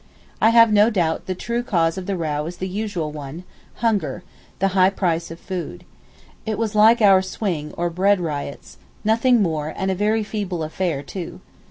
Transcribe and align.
I 0.41 0.49
have 0.49 0.73
no 0.73 0.89
doubt 0.89 1.27
the 1.27 1.35
true 1.35 1.61
cause 1.61 1.95
of 1.95 2.07
the 2.07 2.17
row 2.17 2.47
is 2.47 2.57
the 2.57 2.67
usual 2.67 3.11
one—hunger—the 3.11 4.67
high 4.69 4.89
price 4.89 5.29
of 5.29 5.39
food. 5.39 5.83
It 6.43 6.57
was 6.57 6.73
like 6.73 7.03
our 7.03 7.21
Swing, 7.21 7.71
or 7.77 7.91
bread 7.91 8.19
riots, 8.19 8.79
nothing 9.03 9.43
more 9.43 9.71
and 9.77 9.91
a 9.91 9.93
very 9.93 10.23
feeble 10.23 10.63
affair 10.63 11.03
too. 11.03 11.39